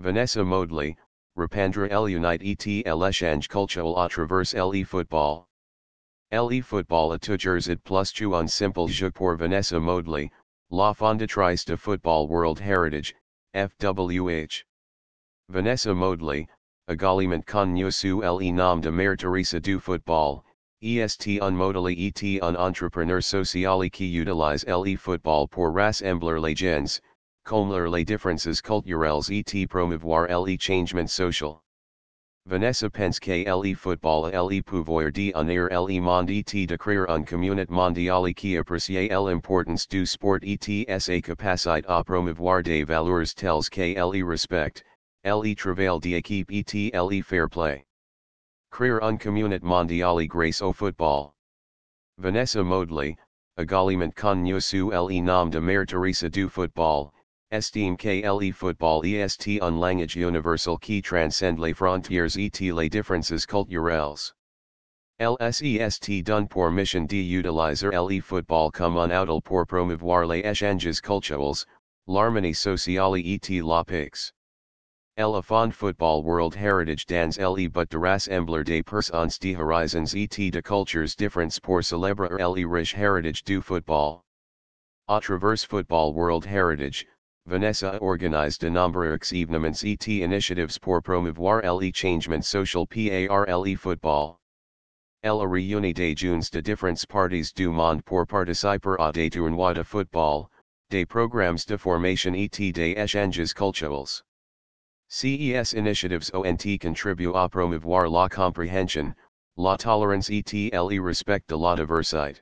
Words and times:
Vanessa 0.00 0.42
Modely, 0.42 0.96
Rapandra 1.36 1.86
L 1.90 2.06
Unite 2.06 2.40
et 2.40 2.96
l'échange 2.96 3.46
culturel 3.48 3.98
à 3.98 4.08
travers 4.08 4.72
le 4.72 4.82
football. 4.82 5.46
Le 6.32 6.62
football 6.62 7.12
à 7.12 7.18
toujours 7.18 7.68
et 7.68 7.76
plus 7.84 8.34
un 8.34 8.48
simple 8.48 8.88
jeu 8.88 9.10
pour 9.10 9.36
Vanessa 9.36 9.78
Modely, 9.78 10.30
la 10.70 10.94
fondatrice 10.94 11.66
de 11.66 11.76
Football 11.76 12.28
World 12.28 12.62
Heritage, 12.62 13.14
FWH. 13.54 14.64
Vanessa 15.50 15.94
Modely, 15.94 16.48
également 16.88 17.44
connue 17.44 17.92
sous 17.92 18.22
le 18.22 18.52
nom 18.52 18.80
de 18.80 18.90
Mère 18.90 19.18
Teresa 19.18 19.60
du 19.60 19.78
football, 19.78 20.42
est 20.80 21.42
un 21.42 21.50
modèle 21.50 21.88
et 21.88 22.40
un 22.40 22.56
entrepreneur 22.56 23.22
social 23.22 23.90
qui 23.90 24.16
utilise 24.16 24.64
le 24.66 24.96
football 24.96 25.46
pour 25.46 25.74
rassembler 25.74 26.40
les 26.40 26.56
gens, 26.56 27.02
combler 27.50 27.90
les 27.90 28.04
différences 28.04 28.62
culturelles 28.62 29.28
et 29.28 29.66
promouvoir 29.66 30.28
le 30.28 30.56
changement 30.56 31.10
social. 31.10 31.60
Vanessa 32.46 32.88
pense 32.88 33.18
que 33.18 33.44
le 33.44 33.74
football 33.74 34.30
le 34.30 34.62
pouvoir 34.62 35.10
d'unir 35.10 35.68
le 35.68 36.00
monde 36.00 36.30
et 36.30 36.66
de 36.66 36.76
créer 36.76 37.04
une 37.08 37.24
communauté 37.24 37.72
mondiale 37.72 38.32
qui 38.34 38.56
apprécie 38.56 39.08
l'importance 39.08 39.88
du 39.88 40.06
sport 40.06 40.38
et 40.42 40.86
sa 41.00 41.20
capacité 41.20 41.82
à 41.88 42.04
promouvoir 42.04 42.62
des 42.62 42.84
valeurs 42.84 43.34
telles 43.34 43.68
que 43.68 43.94
le 43.98 44.24
respect, 44.24 44.84
le 45.24 45.54
travail 45.56 45.98
d'équipe 45.98 46.52
et 46.52 46.92
le 46.94 47.20
fair 47.20 47.48
play. 47.48 47.84
Créer 48.70 49.02
une 49.02 49.18
communauté 49.18 49.66
mondiale 49.66 50.24
grâce 50.28 50.62
au 50.62 50.72
football. 50.72 51.32
Vanessa 52.16 52.62
Modely, 52.62 53.16
également 53.58 54.14
connue 54.14 54.60
sous 54.60 54.92
le 54.92 55.20
nom 55.20 55.50
de 55.50 55.58
Mère 55.58 55.84
Teresa 55.84 56.28
du 56.28 56.48
football, 56.48 57.10
Estime 57.52 57.96
que 57.96 58.22
le 58.22 58.52
football 58.52 59.04
est 59.04 59.60
un 59.60 59.80
langage 59.80 60.14
universal 60.14 60.78
qui 60.78 61.02
transcende 61.02 61.58
les 61.58 61.74
frontières 61.74 62.36
et 62.36 62.72
les 62.72 62.88
différences 62.88 63.44
culturelles. 63.44 64.32
LSEST 65.18 66.22
donne 66.22 66.46
pour 66.46 66.70
mission 66.70 67.08
d'utiliser 67.08 67.90
le 67.90 68.20
football 68.20 68.70
comme 68.70 68.96
un 68.96 69.10
outil 69.10 69.42
pour 69.42 69.66
promouvoir 69.66 70.26
les 70.26 70.44
échanges 70.44 71.00
culturels, 71.02 71.66
l'harmonie 72.06 72.54
sociale 72.54 73.16
et 73.16 73.60
la. 73.62 73.82
Le 75.18 75.42
fond 75.42 75.72
football 75.72 76.22
world 76.22 76.54
heritage 76.54 77.04
dans 77.04 77.36
le 77.36 77.68
but 77.68 77.90
de 77.90 77.98
rassembler 77.98 78.62
des 78.62 78.84
personnes 78.84 79.28
de 79.40 79.56
horizons 79.56 80.14
et 80.14 80.52
de 80.52 80.60
cultures 80.60 81.16
différentes 81.16 81.60
pour 81.60 81.82
célébrer 81.82 82.28
le 82.30 82.64
riche 82.72 82.96
heritage 82.96 83.42
du 83.42 83.60
football. 83.60 84.22
À 85.08 85.20
travers 85.20 85.66
football 85.66 86.14
world 86.14 86.46
heritage, 86.46 87.04
Vanessa 87.50 87.98
organized 88.00 88.60
de 88.60 88.70
nombreux 88.70 89.18
événements 89.18 89.82
et 89.82 90.22
initiatives 90.22 90.80
pour 90.80 91.02
promouvoir 91.02 91.60
le 91.64 91.90
changement 91.92 92.44
social 92.44 92.86
par 92.86 93.44
le 93.48 93.76
football. 93.76 94.38
Elle 95.24 95.40
a 95.40 95.48
réuni 95.48 95.92
des 95.92 96.14
jeunes 96.14 96.48
de 96.52 96.60
différentes 96.62 97.04
parties 97.08 97.52
du 97.56 97.68
monde 97.68 98.04
pour 98.04 98.24
participer 98.24 98.94
à 99.00 99.10
des 99.10 99.30
tournois 99.30 99.74
de 99.74 99.82
football, 99.82 100.48
des 100.90 101.04
programmes 101.04 101.58
de 101.66 101.76
formation 101.76 102.34
et 102.36 102.72
des 102.72 102.94
échanges 102.96 103.52
culturels. 103.52 104.22
CES 105.08 105.72
initiatives 105.72 106.30
ont 106.32 106.56
contribué 106.78 107.32
à 107.34 107.48
promouvoir 107.48 108.08
la 108.08 108.28
compréhension, 108.28 109.12
la 109.56 109.76
tolérance 109.76 110.30
et 110.30 110.70
le 110.70 111.00
respect 111.00 111.42
de 111.48 111.56
la 111.56 111.74
diversité. 111.74 112.40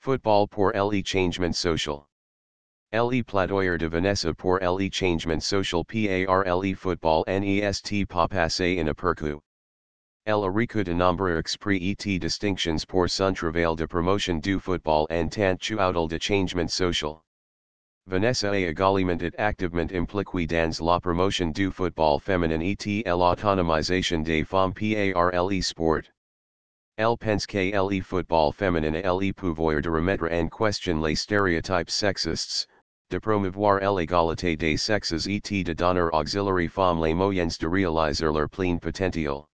Football 0.00 0.48
pour 0.48 0.72
le 0.72 1.02
changement 1.04 1.54
social. 1.54 2.08
Le 2.98 3.22
plaidoyer 3.22 3.76
de 3.76 3.88
Vanessa 3.88 4.32
pour 4.32 4.58
le 4.58 4.90
changement 4.90 5.42
social 5.42 5.84
par 5.84 6.62
le 6.62 6.74
football 6.74 7.24
n'est 7.28 8.06
pas 8.08 8.26
passé 8.26 8.78
inaperçu. 8.78 9.38
Elle 10.24 10.44
a 10.44 10.48
reçu 10.48 10.82
de 10.82 10.94
nombreux 10.94 11.36
exprès 11.38 11.76
et 11.76 12.18
distinctions 12.18 12.86
pour 12.88 13.10
son 13.10 13.34
travail 13.34 13.76
de 13.76 13.84
promotion 13.84 14.40
du 14.40 14.58
football 14.58 15.06
en 15.10 15.28
tant 15.28 15.58
qu'outil 15.58 16.08
de 16.08 16.18
changement 16.18 16.70
social. 16.70 17.20
Vanessa 18.06 18.50
a 18.50 18.56
également 18.56 19.20
et 19.20 19.38
activement 19.38 19.92
impliqué 19.92 20.46
dans 20.46 20.80
la 20.80 20.98
promotion 20.98 21.52
du 21.52 21.70
football 21.70 22.18
féminin 22.18 22.62
et 22.62 23.04
l'autonomisation 23.04 24.22
des 24.22 24.42
femmes 24.42 24.72
par 24.72 25.50
le 25.50 25.60
sport. 25.60 26.08
Elle 26.96 27.18
pense 27.18 27.44
que 27.44 27.58
le 27.58 28.00
football 28.00 28.54
féminin 28.54 28.94
a 28.94 29.12
le 29.12 29.34
pouvoir 29.34 29.82
de 29.82 29.90
remettre 29.90 30.32
en 30.32 30.48
question 30.48 31.02
les 31.02 31.14
stéréotypes 31.14 31.90
sexistes, 31.90 32.66
de 33.08 33.20
promouvoir 33.20 33.78
l'égalité 33.94 34.56
des 34.56 34.76
sexes 34.76 35.28
et 35.28 35.62
de 35.62 35.72
donner 35.72 36.08
auxiliary 36.12 36.66
femmes 36.66 37.00
les 37.00 37.14
moyens 37.14 37.56
de 37.58 37.68
réaliser 37.68 38.24
leur 38.24 38.48
plein 38.48 38.78
potentiel. 38.78 39.44